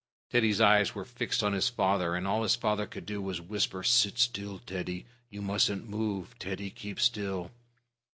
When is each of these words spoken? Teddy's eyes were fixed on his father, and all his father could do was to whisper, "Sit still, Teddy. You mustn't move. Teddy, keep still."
Teddy's 0.31 0.59
eyes 0.59 0.95
were 0.95 1.05
fixed 1.05 1.43
on 1.43 1.53
his 1.53 1.69
father, 1.69 2.15
and 2.15 2.27
all 2.27 2.41
his 2.41 2.55
father 2.55 2.87
could 2.87 3.05
do 3.05 3.21
was 3.21 3.37
to 3.37 3.43
whisper, 3.43 3.83
"Sit 3.83 4.17
still, 4.17 4.57
Teddy. 4.57 5.05
You 5.29 5.43
mustn't 5.43 5.87
move. 5.87 6.33
Teddy, 6.39 6.71
keep 6.71 6.99
still." 6.99 7.51